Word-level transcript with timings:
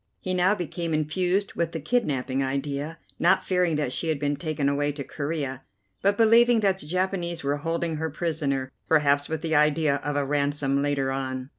He 0.19 0.33
now 0.33 0.55
became 0.55 0.95
infused 0.95 1.53
with 1.53 1.73
the 1.73 1.79
kidnapping 1.79 2.43
idea, 2.43 2.97
not 3.19 3.43
fearing 3.43 3.75
that 3.75 3.93
she 3.93 4.07
had 4.09 4.17
been 4.17 4.35
taken 4.35 4.67
away 4.67 4.91
to 4.93 5.03
Corea, 5.03 5.61
but 6.01 6.17
believing 6.17 6.61
that 6.61 6.79
the 6.79 6.87
Japanese 6.87 7.43
were 7.43 7.57
holding 7.57 7.97
her 7.97 8.09
prisoner, 8.09 8.71
perhaps 8.87 9.29
with 9.29 9.43
the 9.43 9.53
idea 9.53 9.97
of 9.97 10.15
a 10.15 10.25
ransom 10.25 10.81
later 10.81 11.11
on. 11.11 11.49